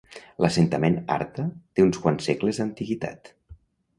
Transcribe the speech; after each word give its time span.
L'assentament 0.43 0.95
Arta 1.15 1.43
té 1.75 1.85
uns 1.85 2.01
quants 2.05 2.27
segles 2.31 2.61
d'antiguitat. 2.61 3.33